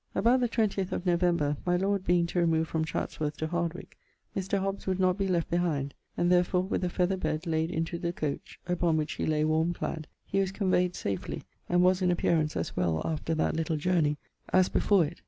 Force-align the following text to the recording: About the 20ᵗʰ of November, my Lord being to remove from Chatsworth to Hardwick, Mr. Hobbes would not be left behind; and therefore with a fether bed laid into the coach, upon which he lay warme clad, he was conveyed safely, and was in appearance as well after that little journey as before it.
About 0.15 0.39
the 0.39 0.49
20ᵗʰ 0.49 0.91
of 0.93 1.05
November, 1.05 1.57
my 1.63 1.77
Lord 1.77 2.03
being 2.03 2.25
to 2.25 2.39
remove 2.39 2.67
from 2.67 2.83
Chatsworth 2.83 3.37
to 3.37 3.45
Hardwick, 3.45 3.99
Mr. 4.35 4.57
Hobbes 4.57 4.87
would 4.87 4.99
not 4.99 5.15
be 5.15 5.27
left 5.27 5.51
behind; 5.51 5.93
and 6.17 6.31
therefore 6.31 6.63
with 6.63 6.83
a 6.83 6.89
fether 6.89 7.17
bed 7.17 7.45
laid 7.45 7.69
into 7.69 7.99
the 7.99 8.11
coach, 8.11 8.59
upon 8.65 8.97
which 8.97 9.11
he 9.13 9.27
lay 9.27 9.43
warme 9.45 9.75
clad, 9.75 10.07
he 10.25 10.39
was 10.39 10.51
conveyed 10.51 10.95
safely, 10.95 11.43
and 11.69 11.83
was 11.83 12.01
in 12.01 12.09
appearance 12.09 12.57
as 12.57 12.75
well 12.75 13.03
after 13.05 13.35
that 13.35 13.55
little 13.55 13.77
journey 13.77 14.17
as 14.51 14.69
before 14.69 15.05
it. 15.05 15.19